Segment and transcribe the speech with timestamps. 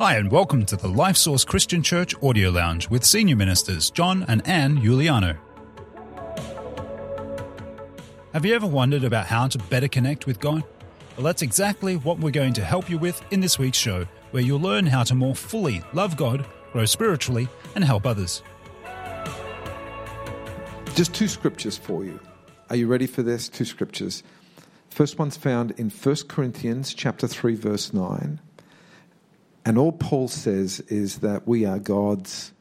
[0.00, 4.24] Hi, and welcome to the Life Source Christian Church Audio Lounge with Senior Ministers John
[4.28, 5.36] and Anne Giuliano.
[8.32, 10.64] Have you ever wondered about how to better connect with God?
[11.16, 14.42] Well, that's exactly what we're going to help you with in this week's show, where
[14.42, 18.42] you'll learn how to more fully love God, grow spiritually, and help others.
[20.94, 22.18] Just two scriptures for you.
[22.70, 23.50] Are you ready for this?
[23.50, 24.22] Two scriptures.
[24.88, 28.40] First one's found in 1 Corinthians chapter 3 verse 9.
[29.64, 32.52] And all Paul says is that we are God's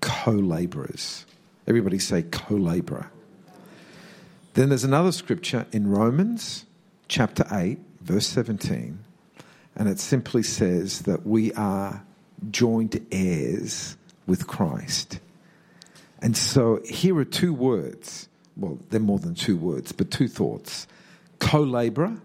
[0.00, 1.26] co-laborers.
[1.66, 3.10] Everybody say co-laborer.
[4.54, 6.64] Then there's another scripture in Romans
[7.08, 8.98] chapter 8 verse 17
[9.76, 12.04] and it simply says that we are
[12.50, 13.96] joint heirs
[14.26, 15.20] with Christ.
[16.20, 18.28] And so here are two words.
[18.56, 20.88] Well, they're more than two words, but two thoughts.
[21.38, 22.16] Co-laborer,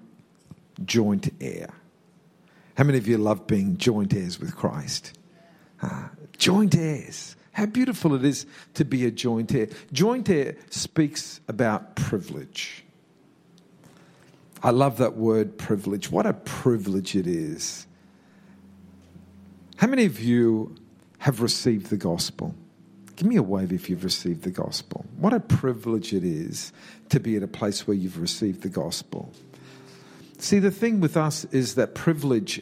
[0.84, 1.70] joint heir.
[2.76, 5.18] How many of you love being joint heirs with Christ?
[5.82, 7.36] Uh, joint heirs.
[7.52, 9.68] How beautiful it is to be a joint heir.
[9.92, 12.84] Joint heir speaks about privilege.
[14.64, 16.10] I love that word privilege.
[16.10, 17.86] What a privilege it is.
[19.76, 20.76] How many of you
[21.20, 22.56] have received the gospel?
[23.16, 25.06] Give me a wave if you've received the gospel.
[25.18, 26.72] What a privilege it is
[27.10, 29.32] to be at a place where you've received the gospel.
[30.44, 32.62] See, the thing with us is that privilege,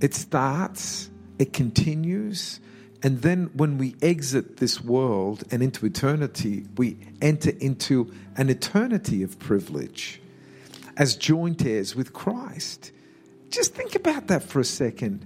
[0.00, 2.58] it starts, it continues,
[3.04, 9.22] and then when we exit this world and into eternity, we enter into an eternity
[9.22, 10.20] of privilege
[10.96, 12.90] as joint heirs with Christ.
[13.50, 15.24] Just think about that for a second.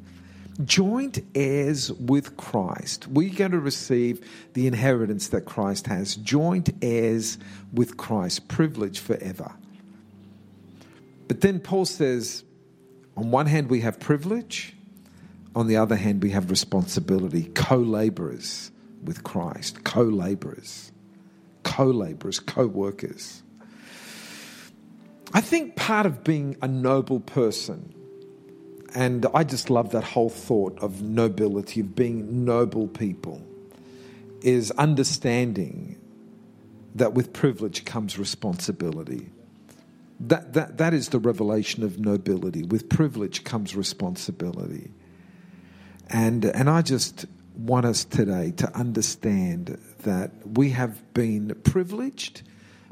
[0.66, 3.08] Joint heirs with Christ.
[3.08, 4.20] We're going to receive
[4.52, 6.14] the inheritance that Christ has.
[6.16, 7.38] Joint heirs
[7.72, 8.48] with Christ.
[8.48, 9.54] Privilege forever.
[11.32, 12.44] But then Paul says,
[13.16, 14.74] on one hand, we have privilege.
[15.56, 17.44] On the other hand, we have responsibility.
[17.54, 18.70] Co laborers
[19.02, 19.82] with Christ.
[19.82, 20.92] Co laborers.
[21.62, 22.38] Co laborers.
[22.38, 23.42] Co workers.
[25.32, 27.94] I think part of being a noble person,
[28.94, 33.42] and I just love that whole thought of nobility, of being noble people,
[34.42, 35.98] is understanding
[36.94, 39.30] that with privilege comes responsibility.
[40.20, 42.62] That, that, that is the revelation of nobility.
[42.62, 44.90] With privilege comes responsibility.
[46.10, 52.42] And, and I just want us today to understand that we have been privileged,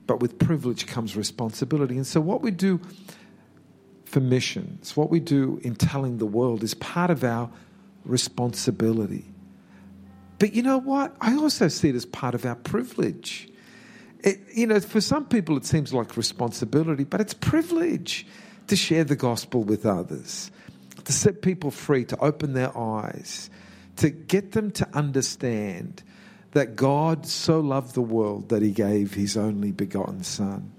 [0.07, 1.97] but with privilege comes responsibility.
[1.97, 2.81] And so, what we do
[4.05, 7.51] for missions, what we do in telling the world, is part of our
[8.05, 9.25] responsibility.
[10.39, 11.15] But you know what?
[11.21, 13.49] I also see it as part of our privilege.
[14.23, 18.27] It, you know, for some people it seems like responsibility, but it's privilege
[18.67, 20.51] to share the gospel with others,
[21.05, 23.51] to set people free, to open their eyes,
[23.97, 26.03] to get them to understand
[26.53, 30.73] that God so loved the world that he gave his only begotten Son.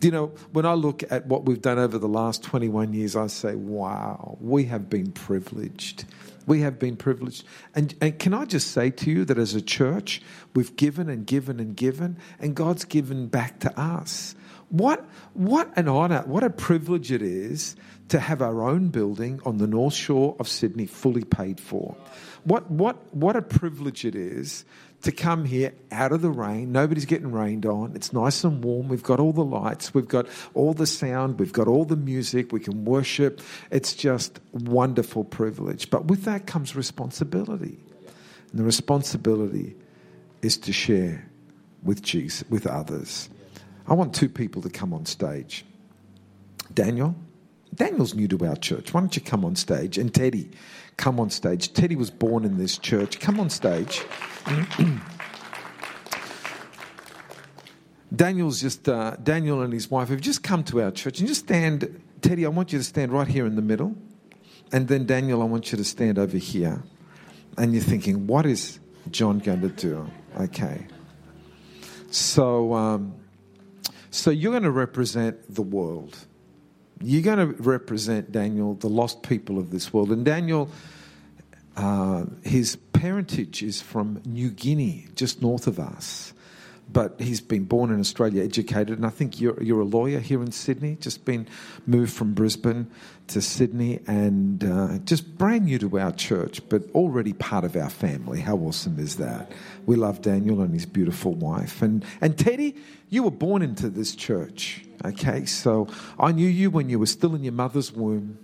[0.00, 3.26] You know, when I look at what we've done over the last 21 years, I
[3.26, 6.06] say, wow, we have been privileged.
[6.46, 7.44] We have been privileged.
[7.74, 10.22] And, and can I just say to you that as a church,
[10.54, 14.34] we've given and given and given, and God's given back to us.
[14.70, 17.74] What, what an honour, what a privilege it is
[18.08, 21.96] to have our own building on the North Shore of Sydney fully paid for.
[22.44, 24.64] What, what, what a privilege it is
[25.02, 26.72] to come here out of the rain.
[26.72, 27.92] Nobody's getting rained on.
[27.94, 28.88] It's nice and warm.
[28.88, 29.94] We've got all the lights.
[29.94, 31.38] We've got all the sound.
[31.38, 32.52] We've got all the music.
[32.52, 33.40] We can worship.
[33.70, 35.88] It's just wonderful privilege.
[35.90, 37.78] But with that comes responsibility.
[38.50, 39.74] And the responsibility
[40.42, 41.26] is to share
[41.82, 43.30] with Jesus, with others.
[43.86, 45.64] I want two people to come on stage.
[46.74, 47.14] Daniel.
[47.74, 48.92] Daniel's new to our church.
[48.92, 49.96] Why don't you come on stage?
[49.96, 50.50] And Teddy,
[51.00, 51.72] come on stage.
[51.72, 53.18] Teddy was born in this church.
[53.20, 54.04] Come on stage.
[58.14, 61.40] Daniel's just uh, Daniel and his wife have just come to our church and just
[61.40, 62.02] stand.
[62.20, 63.96] Teddy, I want you to stand right here in the middle,
[64.72, 66.82] and then Daniel, I want you to stand over here.
[67.56, 68.78] And you're thinking, what is
[69.10, 70.06] John going to do?
[70.38, 70.86] Okay.
[72.10, 73.14] So, um,
[74.10, 76.18] so you're going to represent the world.
[77.02, 80.68] You're going to represent Daniel, the lost people of this world, and Daniel.
[81.76, 86.32] Uh, his parentage is from New Guinea, just north of us.
[86.92, 90.42] But he's been born in Australia, educated, and I think you're, you're a lawyer here
[90.42, 91.46] in Sydney, just been
[91.86, 92.90] moved from Brisbane
[93.28, 97.90] to Sydney, and uh, just brand new to our church, but already part of our
[97.90, 98.40] family.
[98.40, 99.52] How awesome is that?
[99.86, 101.80] We love Daniel and his beautiful wife.
[101.80, 102.74] And, and Teddy,
[103.08, 105.44] you were born into this church, okay?
[105.44, 105.86] So
[106.18, 108.36] I knew you when you were still in your mother's womb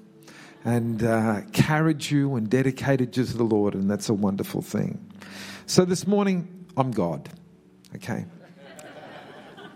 [0.66, 5.12] and uh, carried you and dedicated you to the Lord, and that's a wonderful thing.
[5.66, 7.28] So this morning, I'm God,
[7.94, 8.26] okay?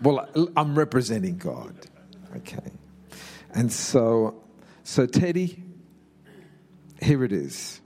[0.01, 0.27] Well,
[0.57, 1.73] I'm representing God,
[2.35, 2.71] okay?
[3.53, 4.43] And so,
[4.83, 5.63] so Teddy,
[7.01, 7.79] here it is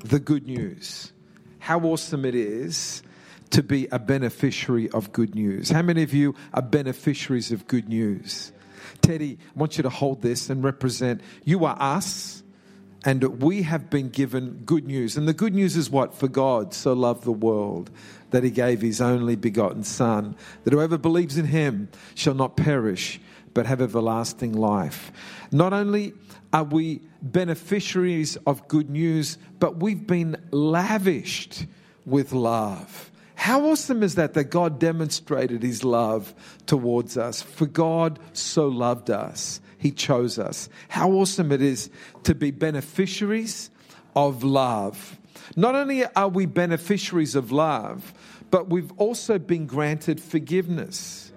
[0.00, 1.12] the good news.
[1.60, 3.04] How awesome it is
[3.50, 5.70] to be a beneficiary of good news.
[5.70, 8.50] How many of you are beneficiaries of good news?
[9.02, 12.42] Teddy, I want you to hold this and represent you are us,
[13.04, 15.16] and we have been given good news.
[15.16, 16.14] And the good news is what?
[16.14, 17.90] For God so loved the world
[18.30, 23.20] that he gave his only begotten Son, that whoever believes in him shall not perish,
[23.54, 25.10] but have everlasting life.
[25.50, 26.12] Not only
[26.52, 31.66] are we beneficiaries of good news, but we've been lavished
[32.06, 33.09] with love.
[33.40, 34.34] How awesome is that?
[34.34, 36.34] That God demonstrated his love
[36.66, 37.40] towards us.
[37.40, 40.68] For God so loved us, he chose us.
[40.90, 41.88] How awesome it is
[42.24, 43.70] to be beneficiaries
[44.14, 45.18] of love.
[45.56, 48.12] Not only are we beneficiaries of love,
[48.50, 51.29] but we've also been granted forgiveness.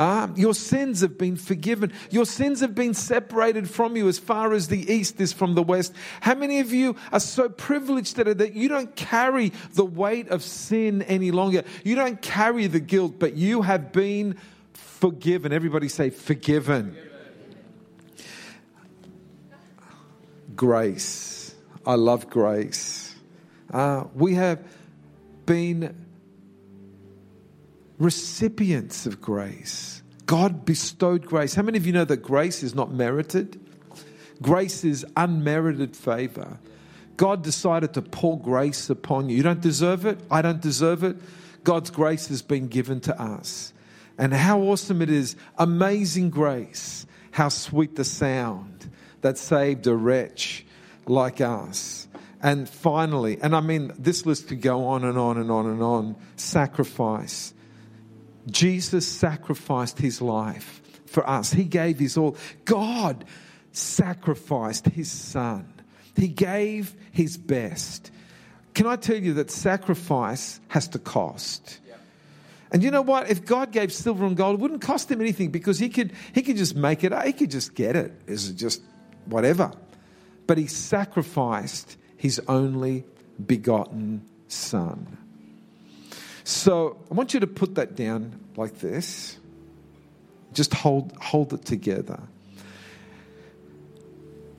[0.00, 1.92] Uh, your sins have been forgiven.
[2.10, 5.62] Your sins have been separated from you as far as the east is from the
[5.62, 5.92] west.
[6.22, 10.42] How many of you are so privileged that, that you don't carry the weight of
[10.42, 11.64] sin any longer?
[11.84, 14.38] You don't carry the guilt, but you have been
[14.72, 15.52] forgiven.
[15.52, 16.94] Everybody say, forgiven.
[16.94, 17.56] forgiven.
[20.56, 21.54] Grace.
[21.84, 23.14] I love grace.
[23.70, 24.66] Uh, we have
[25.44, 25.94] been
[28.00, 30.02] recipients of grace.
[30.26, 31.54] God bestowed grace.
[31.54, 33.60] How many of you know that grace is not merited?
[34.42, 36.58] Grace is unmerited favor.
[37.16, 39.36] God decided to pour grace upon you.
[39.36, 40.18] You don't deserve it.
[40.30, 41.16] I don't deserve it.
[41.62, 43.74] God's grace has been given to us.
[44.16, 45.36] And how awesome it is.
[45.58, 47.06] Amazing grace.
[47.32, 50.64] How sweet the sound that saved a wretch
[51.06, 52.08] like us.
[52.42, 55.82] And finally, and I mean, this list could go on and on and on and
[55.82, 57.52] on sacrifice.
[58.46, 61.52] Jesus sacrificed his life for us.
[61.52, 62.36] He gave his all.
[62.64, 63.24] God
[63.72, 65.72] sacrificed his son.
[66.16, 68.10] He gave his best.
[68.74, 71.80] Can I tell you that sacrifice has to cost?
[72.72, 73.28] And you know what?
[73.28, 76.42] If God gave silver and gold, it wouldn't cost him anything because he could, he
[76.42, 78.12] could just make it, he could just get it.
[78.26, 78.32] it.
[78.32, 78.80] Is just
[79.24, 79.72] whatever.
[80.46, 83.04] But he sacrificed his only
[83.44, 85.18] begotten son.
[86.50, 89.38] So I want you to put that down like this.
[90.52, 92.20] Just hold, hold it together.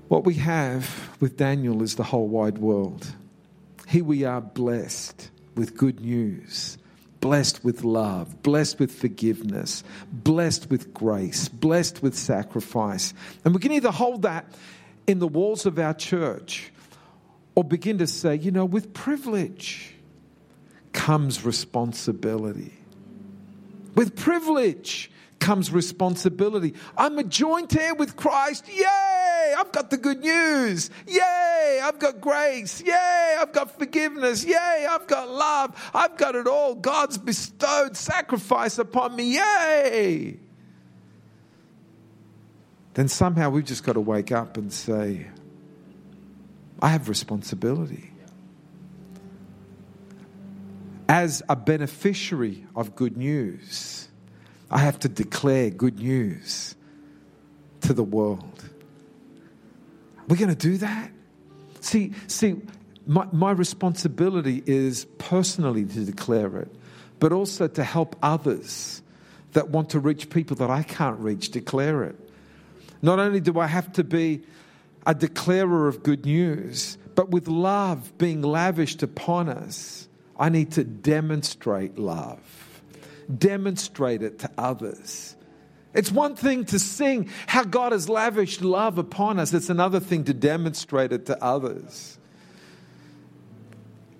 [0.07, 3.05] What we have with Daniel is the whole wide world.
[3.89, 6.77] Here we are blessed with good news,
[7.19, 9.83] blessed with love, blessed with forgiveness,
[10.13, 13.13] blessed with grace, blessed with sacrifice.
[13.43, 14.45] And we can either hold that
[15.07, 16.71] in the walls of our church
[17.53, 19.93] or begin to say, you know, with privilege
[21.05, 22.71] comes responsibility.
[23.95, 25.09] With privilege
[25.39, 26.75] comes responsibility.
[26.95, 28.67] I'm a joint heir with Christ.
[28.71, 29.55] Yay!
[29.57, 30.91] I've got the good news.
[31.07, 31.81] Yay!
[31.83, 32.83] I've got grace.
[32.83, 33.35] Yay!
[33.39, 34.45] I've got forgiveness.
[34.45, 34.87] Yay!
[34.87, 35.91] I've got love.
[35.91, 36.75] I've got it all.
[36.75, 39.37] God's bestowed sacrifice upon me.
[39.37, 40.37] Yay!
[42.93, 45.25] Then somehow we've just got to wake up and say,
[46.79, 48.10] I have responsibility.
[51.11, 54.07] As a beneficiary of good news,
[54.69, 56.73] I have to declare good news
[57.81, 58.63] to the world.
[60.29, 61.11] We're going to do that?
[61.81, 62.61] See, see,
[63.05, 66.73] my, my responsibility is personally to declare it,
[67.19, 69.01] but also to help others
[69.51, 72.15] that want to reach people that I can't reach declare it.
[73.01, 74.43] Not only do I have to be
[75.05, 80.07] a declarer of good news, but with love being lavished upon us,
[80.41, 82.81] I need to demonstrate love,
[83.37, 85.35] demonstrate it to others.
[85.93, 90.23] It's one thing to sing how God has lavished love upon us, it's another thing
[90.23, 92.17] to demonstrate it to others.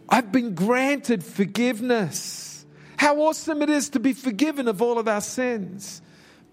[0.08, 2.68] I've been granted forgiveness.
[2.98, 6.04] How awesome it is to be forgiven of all of our sins.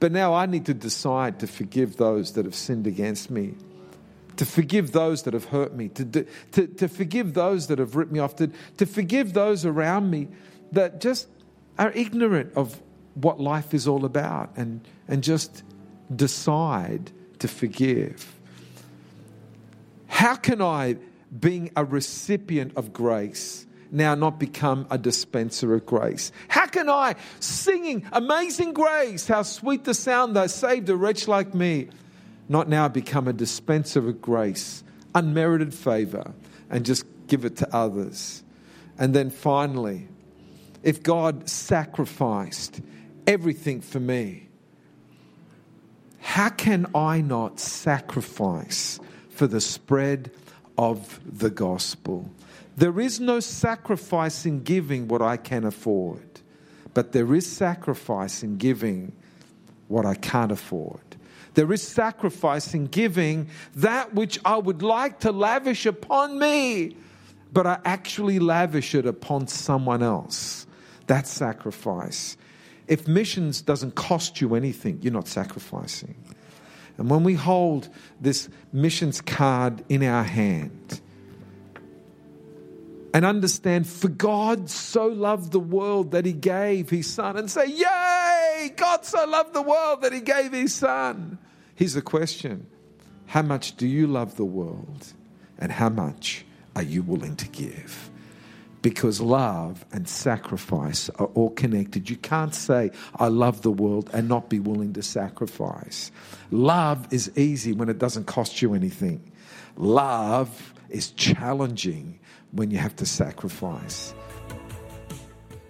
[0.00, 3.54] But now I need to decide to forgive those that have sinned against me
[4.38, 8.12] to forgive those that have hurt me, to, to, to forgive those that have ripped
[8.12, 10.28] me off, to, to forgive those around me
[10.72, 11.28] that just
[11.76, 12.80] are ignorant of
[13.14, 15.64] what life is all about and, and just
[16.14, 18.34] decide to forgive.
[20.06, 20.96] How can I,
[21.38, 26.30] being a recipient of grace, now not become a dispenser of grace?
[26.46, 31.54] How can I, singing Amazing Grace, how sweet the sound that saved a wretch like
[31.54, 31.88] me,
[32.48, 34.82] not now become a dispenser of grace,
[35.14, 36.32] unmerited favor,
[36.70, 38.42] and just give it to others.
[38.98, 40.08] And then finally,
[40.82, 42.80] if God sacrificed
[43.26, 44.48] everything for me,
[46.20, 49.00] how can I not sacrifice
[49.30, 50.30] for the spread
[50.76, 52.30] of the gospel?
[52.76, 56.40] There is no sacrifice in giving what I can afford,
[56.94, 59.12] but there is sacrifice in giving
[59.88, 61.07] what I can't afford.
[61.58, 66.96] There is sacrifice in giving that which I would like to lavish upon me,
[67.52, 70.68] but I actually lavish it upon someone else.
[71.08, 72.36] That's sacrifice.
[72.86, 76.14] If missions doesn't cost you anything, you're not sacrificing.
[76.96, 77.88] And when we hold
[78.20, 81.00] this missions card in our hand,
[83.12, 87.66] and understand for God so loved the world that he gave his son and say,
[87.66, 88.72] Yay!
[88.76, 91.38] God so loved the world that he gave his son.
[91.78, 92.66] Here's the question
[93.26, 95.12] How much do you love the world?
[95.60, 96.44] And how much
[96.74, 98.10] are you willing to give?
[98.82, 102.10] Because love and sacrifice are all connected.
[102.10, 106.10] You can't say, I love the world and not be willing to sacrifice.
[106.50, 109.30] Love is easy when it doesn't cost you anything.
[109.76, 112.18] Love is challenging
[112.50, 114.14] when you have to sacrifice.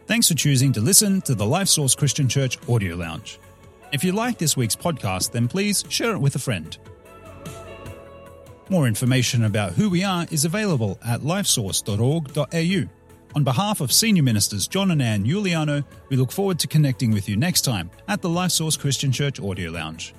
[0.06, 3.38] Thanks for choosing to listen to the Life Source Christian Church Audio Lounge.
[3.90, 6.76] If you like this week's podcast, then please share it with a friend.
[8.68, 12.88] More information about who we are is available at lifesource.org.au.
[13.34, 17.28] On behalf of Senior Ministers John and Ann Giuliano, we look forward to connecting with
[17.28, 20.14] you next time at the Life Source Christian Church Audio Lounge.